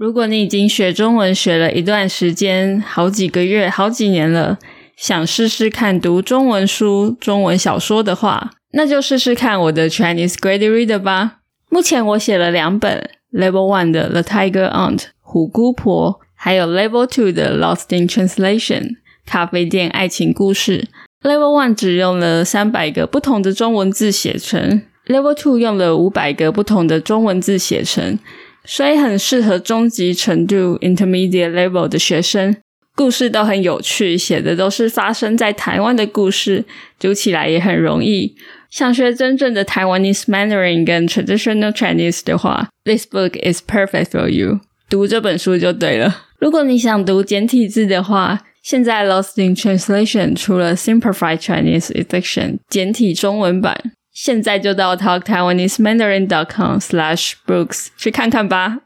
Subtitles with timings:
[0.00, 4.58] 如果你已经学中文学了一段时间，好几个月、好几年了，
[4.96, 11.40] 想试试看读中文书、中文小说的话，那就试试看我的 Chinese Grade Reader 吧。
[11.68, 18.80] 目前我写了两本，Level One 的《The Tiger Aunt》虎姑婆，还有 Level Two 的《Lost in Translation》
[19.26, 20.88] 咖啡店爱情故事。
[21.20, 28.18] Level One 只用了三百个不同的中文字写成，Level Two 用了五百个不同的中文字写成。
[28.70, 32.56] 所以很适合中级程度 （intermediate level） 的学生，
[32.94, 36.64] 故事都很有趣，写的都是发生在台湾的故事，
[36.96, 38.36] 读起来也很容易。
[38.70, 44.60] 想学真正的台湾 ese Mandarin 跟 traditional Chinese 的话，this book is perfect for you。
[44.88, 46.26] 读这本书就对了。
[46.38, 53.90] 如果你想读简体字的话，现在 Lost in Translation 出了 Simplified Chinese Edition 简体中文版。
[54.22, 58.80] 现在就到 talk taiwanese mandarin dot com slash books 去看看吧。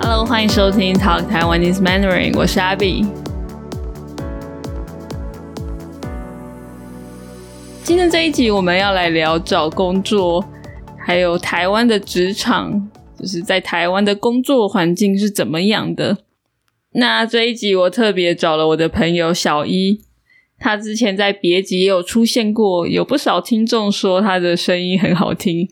[0.00, 3.08] Hello，欢迎收听 Talk Taiwanese Mandarin，我是 Abby。
[7.82, 10.44] 今天这一集我们要来聊找工作，
[11.04, 12.88] 还有台湾的职场。
[13.18, 16.16] 就是在台湾的工作环境是怎么样的？
[16.92, 20.00] 那这一集我特别找了我的朋友小一，
[20.58, 25.68] 他之前在别集也有出现过，有不少听众说他的声音很好听，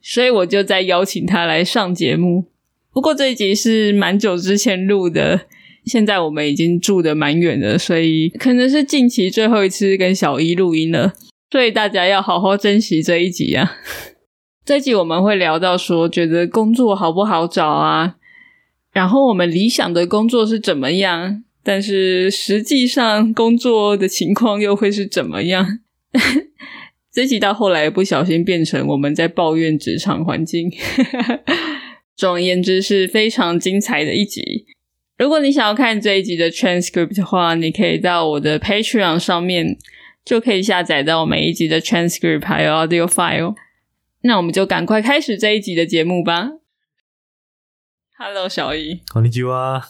[0.00, 2.46] 所以我就再邀请他来上节目。
[2.92, 5.42] 不过这一集是蛮久之前录的，
[5.84, 11.12] 现在我们已经住的蛮远的，所以可能是近期最后一次跟小一录音了，
[11.50, 13.76] 所以大家要好好珍惜这一集啊。
[14.64, 18.14] 这集我们会聊到说，觉得工作好不好找啊？
[18.92, 21.42] 然后我们理想的工作是怎么样？
[21.64, 25.78] 但是实际上工作的情况又会是怎么样？
[27.12, 30.70] 这集到后来不小心变成我们在抱怨职场环境。
[32.16, 34.66] 总而言之，是非常精彩的一集。
[35.18, 39.76] 如果你想要看这一集的 transcript 的话，你可以到我的 Patreon 上面，
[40.24, 43.54] 就可以下载到每一集的 transcript 还有 audio file。
[44.22, 46.50] 那我们就赶快开始这一集的节目吧。
[48.21, 49.83] Hello，小一，こんにちは。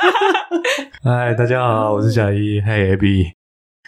[1.01, 2.59] 嗨，大家好，我是小一。
[2.59, 3.31] Hey Abby，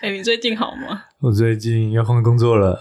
[0.02, 1.04] 哎，你最近好吗？
[1.20, 2.80] 我最近要换工作了。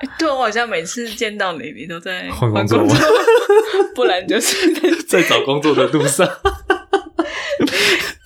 [0.00, 2.84] 哎，对我好像每次见到你，你都在换工作，
[3.94, 4.72] 不然就是
[5.04, 6.28] 在找工作的路上。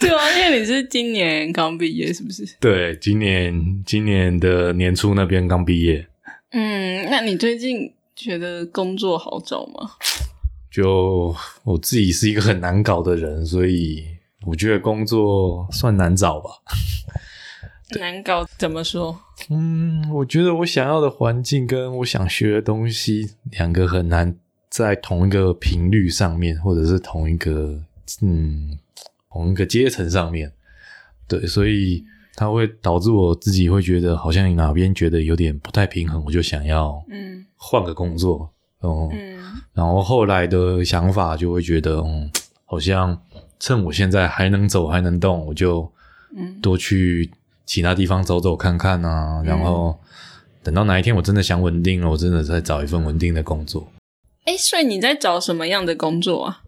[0.00, 2.56] 对啊，因为你是今年刚毕业，是不是？
[2.58, 6.06] 对，今年今年的年初那边刚毕业。
[6.52, 9.90] 嗯，那你最近觉得工作好找吗？
[10.75, 14.03] 就我自己是一个很难搞的人，所以
[14.45, 16.49] 我觉得工作算难找吧。
[17.97, 19.17] 难搞怎么说？
[19.49, 24.35] 嗯，我觉得我想要的环境跟我想学的东西，两个很难
[24.69, 27.81] 在同一个频率上面，或者是同一个
[28.21, 28.77] 嗯
[29.31, 30.51] 同一个阶层上面。
[31.25, 32.03] 对，所以。
[32.37, 39.09] 它会导致我自己会觉得好像哪边觉得有点不太平衡，我就想要嗯换个工作哦，
[39.73, 42.29] 然后后来的想法就会觉得嗯，
[42.65, 43.19] 好像
[43.59, 45.91] 趁我现在还能走还能动，我就
[46.35, 47.31] 嗯多去
[47.65, 49.99] 其他地方走走看看啊，然后
[50.63, 53.87] 等到哪一天我真的想稳定了，我真的再找一份稳定的工作。
[54.45, 56.61] 哎，所以你在找什么样的工作啊？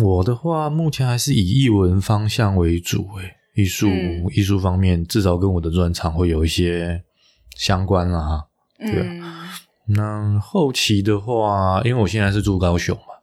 [0.00, 3.34] 我的话，目前还是以译文方向为主，哎。
[3.56, 3.88] 艺术
[4.34, 7.02] 艺术方面，至少跟我的专长会有一些
[7.56, 8.44] 相关啦。
[8.78, 9.18] 对，
[9.86, 13.14] 那后期的话，因为我现在是住高雄嘛，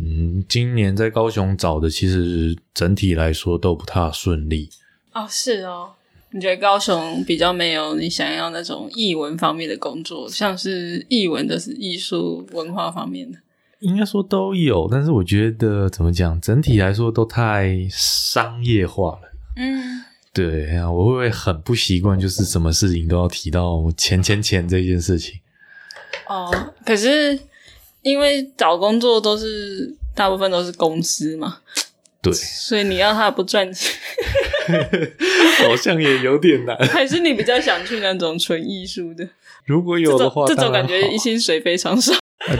[0.00, 4.70] 嗯，今年在高雄找的，其实整体来说都不太顺利。
[5.12, 5.90] 哦，是哦，
[6.30, 13.38] 你觉得高雄比较没有你想要那种译文方面的工作，像是译文的是艺术文化方面的，
[13.80, 19.32] 应该说都有，但是我觉得怎么讲，整体来说都太商业化了。
[19.56, 25.38] 嗯，对啊，我会很不习惯，就是什么事情都要提到钱钱钱这件事情。
[26.28, 26.50] 哦，
[26.84, 27.38] 可是
[28.02, 31.58] 因为找工作都是大部分都是公司嘛，
[32.22, 33.92] 对，所以你要他不赚钱，
[35.66, 36.76] 好像也有点难。
[36.88, 39.28] 还是你比较想去那种纯艺术的？
[39.64, 42.14] 如果有的话，这种感觉薪水非常少。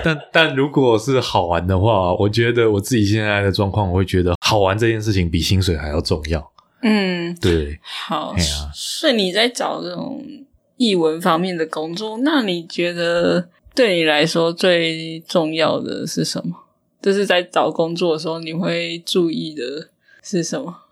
[0.05, 6.53] 但但如果是好玩的话，我觉得我自己现在的状况，我会觉得好玩这件事情比薪水还要重要。
[6.83, 8.35] 嗯，对，好，
[8.75, 10.23] 所以你在找这种
[10.77, 16.65] 译文方面的工作，那你觉得对你来说最重要的是什么？
[17.01, 19.91] 就是在找工作的时候，你会注意的
[20.21, 20.83] 是什么？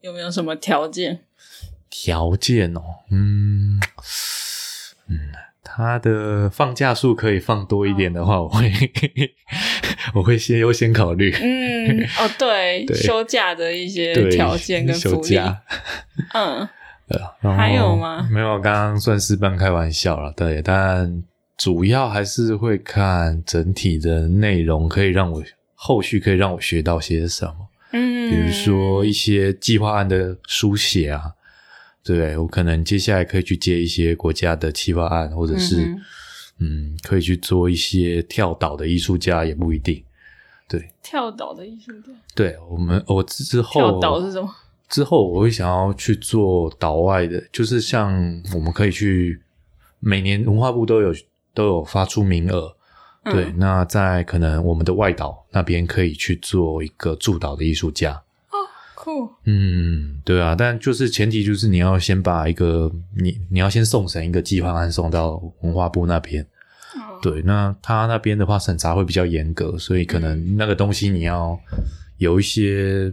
[0.00, 1.24] 有没有什么条件？
[1.90, 3.80] 条件哦，嗯，
[5.64, 8.72] 他的放假数可以放多一点的话，我会
[10.14, 11.32] 我会先优先考虑。
[11.32, 15.62] 嗯，哦，对， 对休假的一些对，条件跟福利，休假。
[16.32, 16.68] 嗯，
[17.56, 20.32] 还有吗没有，刚刚算是半开玩笑了。
[20.36, 21.24] 对，但
[21.56, 25.42] 主要还是会看整体的内容，可以让我
[25.74, 27.68] 后续可以让我学到些什么。
[27.92, 31.32] 嗯，比如说一些计划案的书写啊，
[32.04, 32.36] 对？
[32.36, 36.00] 我可能接下来可以去接一些国家的计划案，或者是嗯
[36.58, 40.02] 嗯可以去做一些跳岛的艺术家，也不一定。
[40.68, 44.52] 对，跳岛的艺术家，对我们我之后跳岛是什么？
[44.88, 48.12] 之后我会想要去做岛外的，就是像
[48.54, 49.40] 我们可以去
[50.00, 51.14] 每年文化部都有
[51.56, 52.76] 都有发出名额，
[53.24, 53.32] 嗯。
[53.34, 58.22] 对，那在可能我们的外岛那边可以去做一个驻岛的艺术家，
[58.94, 66.44] 酷，嗯，对啊，但就是前提就是你要先把一个你你要先送审一个计划案送到文化部那边，
[66.94, 67.18] 哦。
[67.22, 71.58] 对，那他那边的话审查会比较严格，所以可能那个东西你要
[72.18, 73.12] 有一些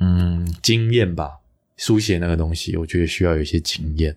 [0.00, 1.38] 嗯经验吧，
[1.76, 4.14] 书写那个东西，我觉得需要有一些经验。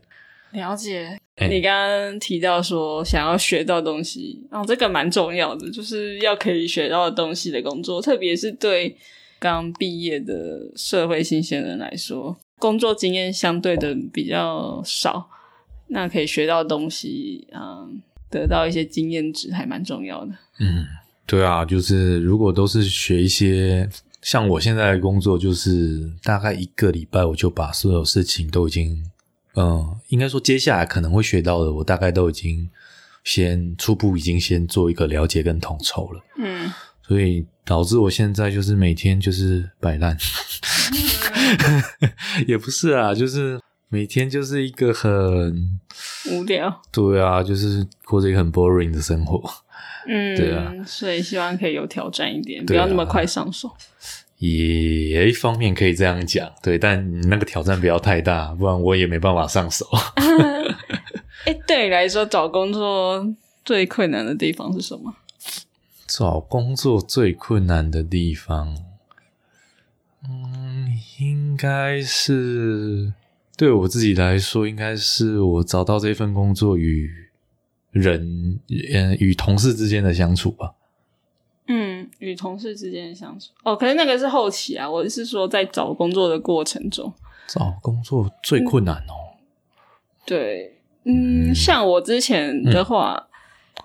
[0.51, 1.17] 了解。
[1.35, 8.97] 哎你刚刚提到说想要学到东西，哦，这个蛮重要的，就是要可以学到东西的工作，特别是对
[9.37, 15.29] 刚毕业的社会新鲜人来说，工作经验相对的比较少，
[15.89, 18.01] 那可以学到东西，嗯，
[18.31, 20.31] 得到一些经验值，还蛮重要的。
[20.59, 20.87] 嗯，
[21.27, 23.87] 对啊，就是如果都是学一些，
[24.23, 29.05] 像我现在的工作，就是大概一个礼拜我就把所有事情都已经，
[29.57, 32.69] 嗯，应该说接下来可能会学到的，我大概都已经
[33.23, 36.71] 先初步已经先做一个了解跟统筹了，嗯，
[37.01, 40.15] 所以导致我现在就是每天就是摆烂，
[42.47, 43.59] 也不是啊，就是
[43.89, 45.79] 每天就是一个很，
[46.31, 49.43] 无聊，对啊，就是过着一个很 boring 的生活。
[50.07, 53.75] 嗯，对啊，所以希望可以有挑战一点，不要那么快上手。
[54.39, 59.85] 也一方面可以这样讲，对，但你那个挑战不要太大，不然我也没办法上手。
[61.45, 63.33] 哎，对你来说，找工作
[63.65, 65.15] 最困难的地方是什么？
[66.07, 68.77] 找工作最困难的地方，
[70.23, 73.11] 嗯，应该是
[73.57, 77.09] 对我自己来说，应该是我找到这份工作与
[77.91, 78.59] 人，
[78.93, 80.75] 嗯，与同事之间的相处吧。
[81.67, 83.51] 嗯，与同事之间的相处。
[83.63, 87.13] 哦，可是那个是后期啊，我是说在找工作的过程中。
[87.47, 89.39] 找工作最困难哦，
[90.25, 90.75] 对，
[91.05, 93.27] 嗯，像我之前的话，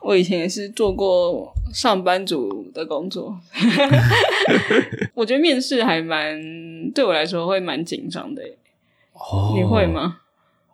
[0.00, 3.38] 我以前也是做过上班族的工作，
[5.14, 8.56] 我觉得面试还蛮对我来说会蛮紧张的耶。
[9.14, 9.87] 哦，你会？
[9.87, 10.19] 吗？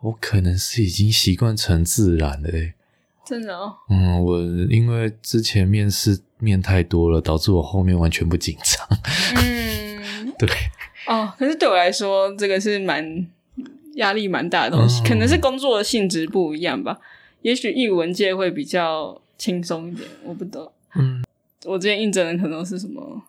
[0.01, 2.73] 我可能是已经习惯成自然了诶。
[3.29, 4.39] 真的哦，嗯，我
[4.71, 8.99] 因为之前面试面太多了，导致我后面完全不紧张。
[9.35, 10.49] 嗯， 对，
[11.05, 13.27] 哦，可是对我来说，这个是蛮
[13.97, 16.97] 压力蛮大的东西，嗯可能是工作的性质不一样吧。
[17.43, 20.71] 也许译文界会比较轻松一点，我不懂。
[20.95, 21.23] 嗯，
[21.65, 23.21] 我之前应征的可能是什么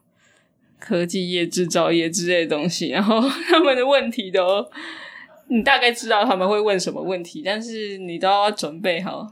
[0.79, 3.21] 科技业、制造业之类的东西，然后
[3.51, 4.67] 他们的问题都，
[5.49, 9.31] 你大概知道他们会问什么问题，但是你都要准备好。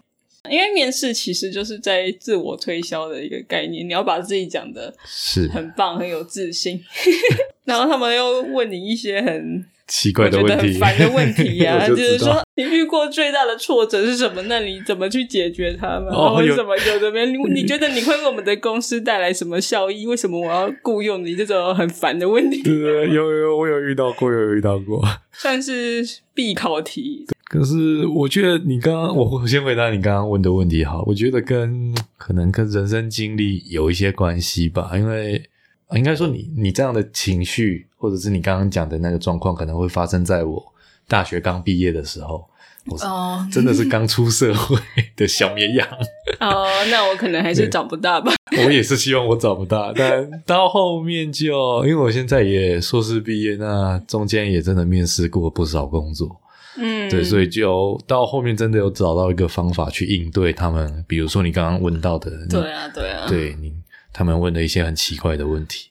[0.51, 6.83] 因为面试其实就是在自我推销的一个概念，你要把自己讲的是很棒，很有自信，
[7.65, 14.41] 然后他们又问你一些很奇怪的问题，很烦的问题呀、 我就就是说你遇过最大的挫折是什么？
[14.43, 16.09] 那你怎么去解决它们？
[16.09, 17.27] 哦然后什么有的没？
[17.27, 20.07] 你你觉得你会为我们的公司带来什么效益？
[20.07, 21.35] 为什么我要雇佣你？
[21.37, 25.03] 这种很烦的问题，对，有有我有遇到过，有遇到过。
[25.33, 27.27] 算是必考题。
[27.49, 31.03] 可是我觉得你刚刚，我我先回答你刚刚问的问题哈。
[31.07, 35.43] 我觉得跟可能跟人生经历有一些关系吧，因为
[35.87, 40.63] 呃应该说你你这样的情绪，或者是你刚刚讲的那个状况，可能会发生在我
[41.09, 42.45] 大学刚毕业的时候。
[42.91, 44.79] 我是哦真的是刚出社会
[45.15, 45.87] 的小绵羊，
[46.41, 48.33] 哦，那我可能还是对长不大吧。
[48.65, 56.41] 我也是希望我找不大，但到后面就因为我现在也硕士毕业，那中间也真的面试过不少工作，
[56.79, 63.75] 嗯，对，所以就到后面真的有找到一个方法去应对他们，比如说你刚刚问到的，你对啊，对啊，对你
[64.13, 65.91] 他们问的一些很奇怪的问题，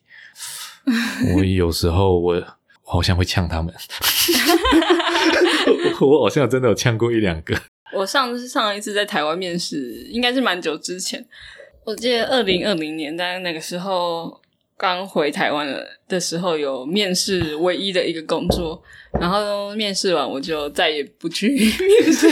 [1.35, 2.35] 我有时候我
[2.83, 3.73] 我好像会呛他们，
[5.99, 7.55] 我好像真的有呛过一两个，
[7.93, 11.25] 我上次上一次在台湾面试，应该是蛮久之前。
[11.83, 14.41] 我记得二零二零年，但那个时候
[14.77, 18.81] 刚回台湾的的时候，有面试唯一的一个工作，
[19.19, 22.27] 然后面试完我就再也不去面试。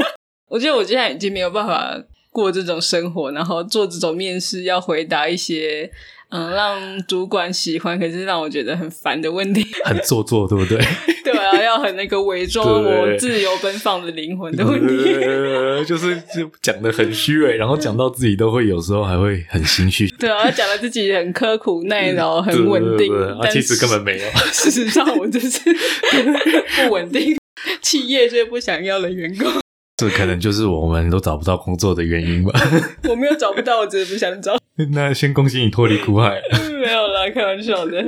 [0.48, 1.96] 我觉得我现在已经没有办法
[2.30, 5.90] 过这种生活，然后做这种面试，要回答一些
[6.30, 9.66] 嗯让主管喜欢，可是让我觉得很烦的问题。
[9.84, 10.78] 很做作，对不对？
[11.22, 15.14] 对啊，要很那个伪装我自由奔放的灵魂的问题。
[15.14, 24.30] 呃，就是就讲的很虚伪，然后讲到自己都会有时候还会很心虚，对啊，讲的自己很刻苦耐劳、很稳定但其实根本没有。
[24.52, 25.60] 事实上我就是
[26.84, 27.36] 不稳定，
[27.82, 29.50] 企业最不想要的员工。
[30.00, 32.52] 这可能就是我们都找不到工作的原因吧。
[33.08, 34.58] 我没有找不到，我只是不想找。
[34.92, 36.40] 那先恭喜你脱离苦海。
[36.80, 38.02] 没有啦，开玩笑的。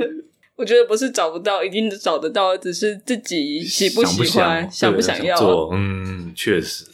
[0.55, 5.35] 我觉得不是找不到，一定找得到，只是自己喜不喜欢、想不想要。
[5.37, 5.69] 做？
[5.73, 6.85] 嗯，确实。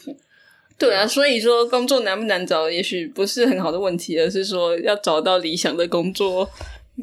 [0.77, 6.49] 对啊，所以说工作难不难找，也许不是很好的问题，而是说要找到理想的工作，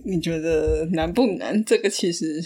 [0.04, 1.62] 你觉得难不难？
[1.64, 2.42] 这个其实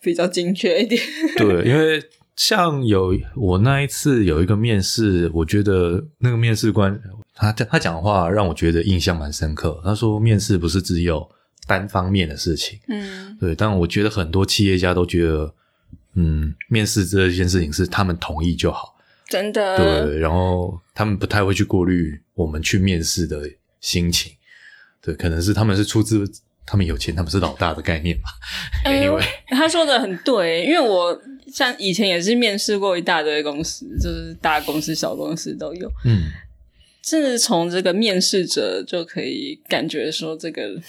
[0.00, 1.02] 比较精确一点。
[1.36, 2.00] 对，因为
[2.40, 6.98] 像有我那一次有一个面试，我觉得那个面试官
[7.34, 9.78] 他他讲的话让我觉得印象蛮深刻。
[9.84, 11.30] 他说面试不是只有
[11.66, 15.54] 单方面的事情，嗯对，但我觉得很多企业家都觉得，
[16.14, 18.96] 嗯，面试这件事情是他们同意就好，
[19.28, 19.76] 真的。
[19.76, 23.42] 对，然后他们不太会去过滤我们去面试的
[23.82, 24.32] 心情，
[25.02, 26.26] 对，可能是他们是出自
[26.70, 28.28] 他们有钱，他们是老大的概念吧。
[28.84, 31.20] 哎 呦 anyway，他说的很对，因为我
[31.52, 35.90] 像以前也是面试过一大堆公司，就是大公司、小公司都有。
[36.04, 36.30] 嗯，
[37.02, 40.80] 甚至从这个面试者就可以感觉说这个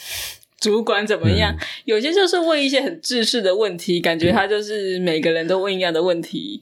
[0.60, 1.52] 主管怎么样。
[1.52, 6.62] 嗯有些就是问一些很制式的问题，感觉他就是每个人都问一样的问题，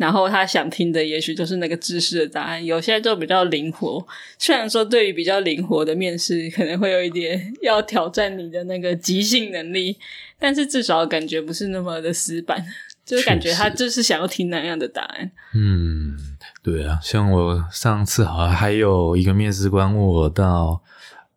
[0.00, 2.64] 然后他想听的也许就是那个知识的答案。
[2.64, 4.02] 有些就比较灵活，
[4.38, 9.98] 虽然说对于比较灵活的面试，可能会有一点要挑战你的那个即兴能力，
[10.38, 12.64] 但是至少感觉不是那么的死板。
[13.02, 16.16] 就是感觉他就是想要听那样的答案，嗯，
[16.62, 20.80] 对啊，像我上次好像还有一个面试官问我到，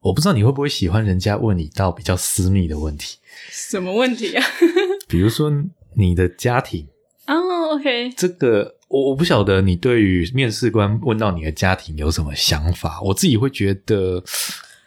[0.01, 3.17] 我不知道你会不会喜欢人家问你到比较私密的问题，
[3.49, 4.45] 什么问题啊？
[5.07, 5.51] 比如说
[5.95, 6.87] 你的家庭，
[7.27, 14.23] 哦、o k 这个我我不晓得你对于面试官问到你的家庭有什么想法，我自己会觉得。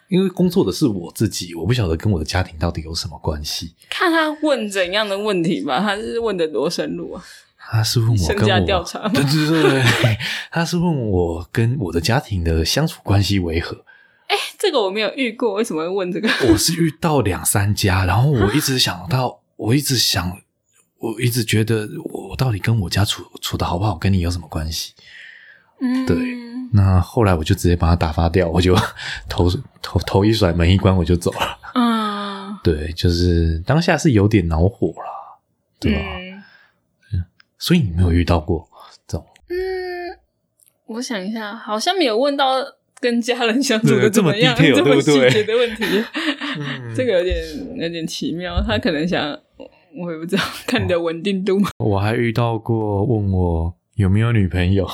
[0.09, 3.75] 因为工作的是我自己，我不晓得跟我的家庭到底有什么关系。
[3.91, 7.21] 看他问怎样的问题吧，他是问的多深入啊？
[7.59, 10.19] 他是问我跟我调查吗对对对对，
[10.53, 13.85] 他是问我跟我的家庭的相处关系为何。
[14.29, 16.29] 哎这个我没有遇过，为什么会问这个？
[16.53, 20.39] 我是遇到两三家，然后我一直想到，我一直想，
[21.13, 24.95] 我一直觉得我到底跟我家处处的好不好，跟你有什么关系？
[25.81, 26.17] 嗯，对
[26.73, 28.75] 那后来我就直接把他打发掉，我就
[29.29, 29.51] 头
[29.83, 31.59] 头头一甩，门一关，我就走了。
[31.75, 35.39] 嗯，对，就是当下是有点恼火了，
[35.79, 36.01] 对吧？
[36.01, 37.25] 嗯
[37.59, 38.69] 所以你没有遇到过
[39.09, 40.19] 这种嗯，
[40.87, 42.57] 我想一下，好像没有问到
[43.01, 45.85] 跟家人相处的怎么样，这么 detail，这么细节的问题，
[46.59, 47.37] 嗯 这个有点
[47.79, 48.63] 有点奇妙。
[48.63, 49.39] 他可能想，
[49.95, 51.71] 我也不知道，看你的稳定度嘛。
[51.79, 54.87] 我还遇到过问我有没有女朋友，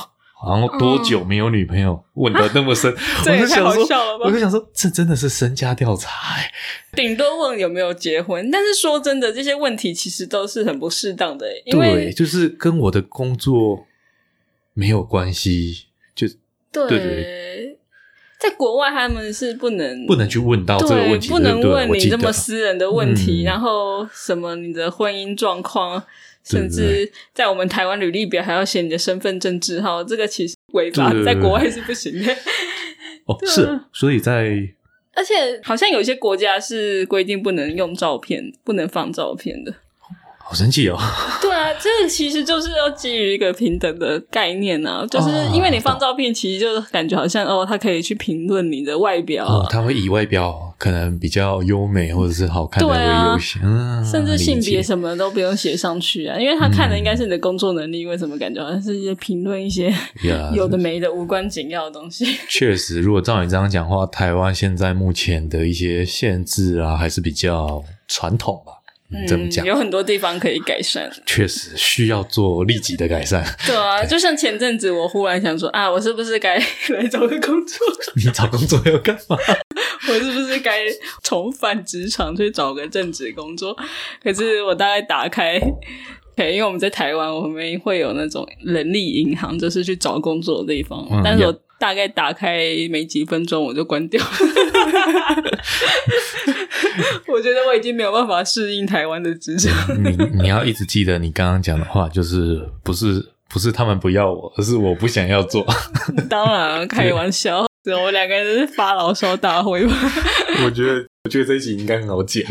[0.47, 2.93] 然后多久没有女朋友，问的那么深，
[3.27, 3.85] 我就想说，
[4.25, 6.51] 我就想说，这真的是身家调查、欸，
[6.95, 13.87] 顶多问有没有结婚，但是说真的，这些问题其实都是很不适当的，因对，为就是跟我的工作
[14.75, 16.27] 没有关系，就
[16.73, 17.79] 对对对
[18.43, 23.45] 在国外他们是不能不能去问到这个问题，不能问你这么私人的问题，嗯。
[23.45, 26.03] 然后什么你的婚姻状况，
[26.43, 32.35] 甚至在我们台湾履历表还要写你的身份证字号，这个其实违法，在国外是不行的。
[33.27, 34.59] 哦，是，所以在
[35.15, 39.73] 而且好像有些国家是规定不能用照片，不能放照片的。
[40.53, 40.99] 好生气哦，
[41.41, 59.91] 对啊，这其实就是要基于一个平等的概念啊，就是因为你放照片，其实就感觉好像哦，他可以去评论你的外表，哦，他会以外表可能比较优美或者是好看的优先，啊甚至性别什么都不用写上去啊，因为他看的应该是你的工作能力，为什么感觉好像是一些评论一些
[60.55, 62.27] 有的没的无关紧要的东西？
[62.47, 68.82] 确实，如果照你这样讲话，台湾现在目前的一些限制啊，还是比较传统吧。
[69.13, 71.11] 嗯，这么讲，有很多地方可以改善。
[71.27, 73.45] 确实需要做立即的改善。
[73.67, 77.79] 对啊，就像前阵子我忽然想说啊，我是不是该来找个工作？
[78.17, 79.37] 你找工作要干嘛？
[80.09, 80.81] 我是不是该
[81.23, 83.77] 重返职场去找个正职工作？
[84.23, 85.57] 可是我大概打开，
[86.37, 91.07] 因为我们在台湾，我们会有那种人力银行，就是去找工作的地方。
[91.11, 94.31] 嗯但是我呀大概打开没几分钟，我就关掉了。
[97.27, 99.75] 我觉得我已经没有办法适应台湾的职场。
[100.01, 105.67] 你你要一直记得你刚刚讲的话，就是不是不是他们不要我，而是我不想要做。
[106.31, 109.93] 当然开玩笑，我们两个人是发牢骚大会吧？
[110.65, 112.47] 我觉得，我觉得这一集应该很好剪。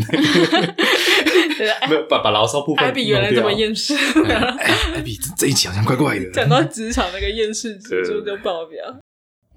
[1.87, 2.83] 没有把把牢骚部分。
[2.83, 3.95] 艾比原来这么厌世。
[4.25, 6.29] 艾比这一集好像怪怪的。
[6.31, 8.83] 讲到职场那个厌世指数就爆表。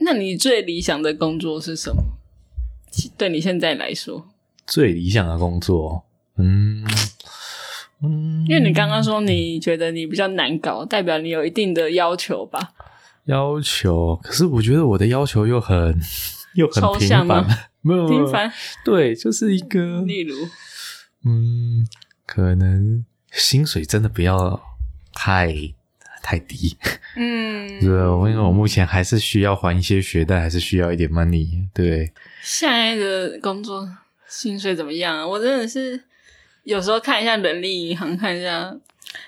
[0.05, 2.03] 那你最理想的工作是什么？
[3.19, 4.29] 对你现在来说，
[4.67, 6.05] 最理想的工作，
[6.37, 6.85] 嗯
[8.03, 12.73] 嗯，因为你刚刚说你觉得你比较难搞，代表你有一定的要求吧？
[13.25, 15.99] 要求，可是我觉得我的要求又很
[16.55, 17.47] 又很平凡，
[17.81, 18.53] 没有平凡，
[18.85, 20.37] 对，就是一个， 例如。
[21.25, 21.87] 嗯，
[22.27, 24.61] 可能薪水真的不要
[25.15, 25.55] 太
[26.25, 26.75] 太低。
[27.17, 31.47] 嗯， 是，因为我目前还是需要还一些学贷，还是需要一点 money。
[31.75, 32.11] 对，
[32.43, 33.87] 现在的工作
[34.27, 35.27] 薪水怎么样啊？
[35.27, 36.01] 我真的是
[36.63, 38.75] 有时候看一下人力银行，看一下。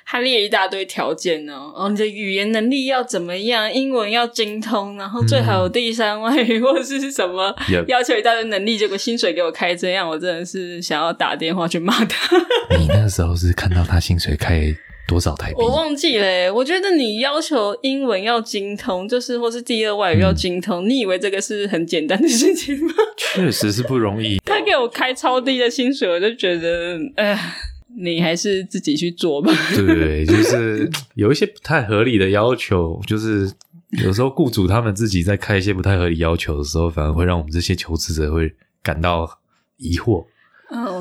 [0.04, 3.72] 他列一大堆条件哦，哦，你的语言能力要怎么样？
[3.72, 7.54] 英文要精通，然后最好有第三外语或者是什么，
[7.86, 12.36] 要求一大堆能力，结果薪水给我开这样，我真的是想要打电话去骂他。
[12.76, 14.74] 你那时候是看到他薪水开
[15.06, 15.56] 多少台币？
[15.58, 16.52] 我忘记了。
[16.52, 22.92] 我觉得你要求英文要精通，就是或是第二外语要精通，你以为这个是很简单的事情吗？
[23.16, 24.38] 确实是不容易。
[24.44, 27.38] 他给我开超低的薪水，我就觉得，哎。
[27.98, 29.50] 你还是自己去做吧。
[29.74, 33.50] 对，就是有一些不太合理的要求，就是
[34.04, 39.26] 有时候雇主他们自己在开一些不太合理要求的时候，反而会让我们这些求职者会感到
[39.78, 40.26] 疑惑。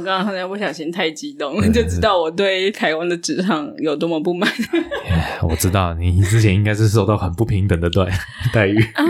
[0.06, 4.50] 刚刚好像不小心太激动，就知道我对台湾的职场有多么不满。
[5.42, 8.06] 我知道你之前应该是受到很不平等的待
[8.54, 8.80] 待遇。
[8.96, 9.06] 嗯，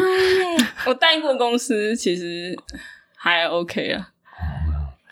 [0.87, 2.57] 我待过公司，其实
[3.17, 4.09] 还 OK 啊，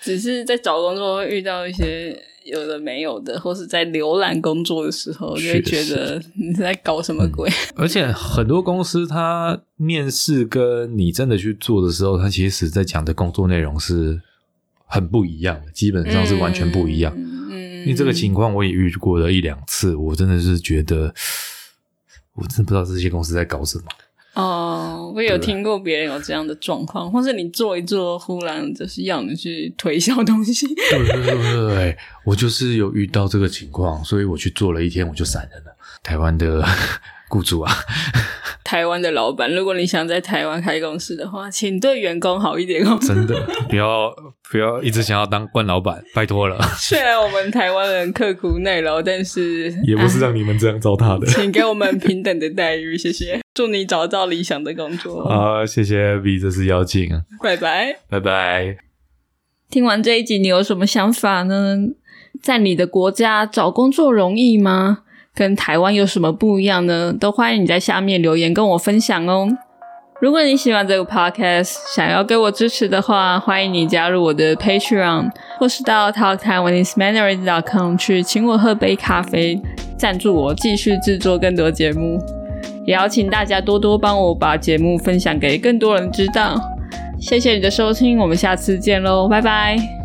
[0.02, 2.18] 只是在找工作会遇到一些。
[2.46, 7.50] 有的没有的，或是在浏览工作的时候，就会觉得你在搞什么鬼。
[7.74, 14.22] 而且很多公司，他面试跟你真的去做的时候，他其实在讲的工作内容是
[14.94, 17.12] 很不一样，基本上是完全不一样。
[17.18, 21.12] 嗯，因为这个情况我也遇过了一两次，我真的是觉得，
[22.38, 23.86] 我真的不知道这些公司在搞什么。
[24.36, 30.68] 哦，我有听过别人有这样的状况，或是你做一做，忽然就是要你去推销东西。
[30.68, 35.76] 对对对对，我就是有遇到这个情况，所以我去做了一天，我就散人了。
[36.04, 36.64] 台湾的。
[37.34, 37.74] 雇主啊，
[38.64, 42.96] 台湾的老板，如果你想在台湾开公司的话，请对员工好一点哦。
[43.02, 43.36] 真的，
[43.68, 44.14] 不要
[44.52, 46.62] 不要一直想要当官老板，拜托了。
[46.78, 51.26] 虽然我们台湾人刻苦耐劳，但是也不是让你们这样糟蹋的。
[51.26, 53.42] 请给我们平等的待遇，谢谢。
[53.56, 55.28] 祝你找到理想的工作。
[55.28, 57.10] 好，谢谢 V，这是邀请。
[57.42, 58.78] 拜拜，拜拜。
[59.70, 61.78] 听完这一集，你有什么想法呢？
[62.42, 65.04] 在你的国家找工作容易吗？
[65.36, 67.14] 跟台湾有什么不一样呢？
[67.20, 69.50] 都欢迎你在下面留言跟我分享哦。
[70.22, 79.62] 如果你喜欢这个 podcast，想要给我支持的话，欢迎你加入我的 Patreon，或是到 talktaiwanesemandarin.com 去请我喝杯咖啡，
[79.98, 82.22] 赞助我继续制作更多节目。
[82.86, 86.62] 也邀请大家多多帮我把节目分享给更多人知道。
[87.20, 90.03] 谢谢你的收听，我们下次见喽，拜拜。